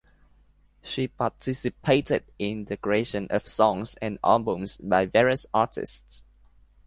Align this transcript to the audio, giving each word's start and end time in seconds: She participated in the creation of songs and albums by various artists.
She 0.81 1.07
participated 1.07 2.23
in 2.39 2.65
the 2.65 2.75
creation 2.75 3.27
of 3.29 3.47
songs 3.47 3.93
and 4.01 4.17
albums 4.23 4.77
by 4.79 5.05
various 5.05 5.45
artists. 5.53 6.25